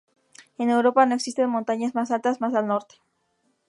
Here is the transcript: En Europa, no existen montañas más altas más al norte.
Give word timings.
En 0.57 0.71
Europa, 0.71 1.05
no 1.05 1.13
existen 1.13 1.51
montañas 1.51 1.93
más 1.93 2.09
altas 2.09 2.41
más 2.41 2.55
al 2.55 2.65
norte. 2.65 2.95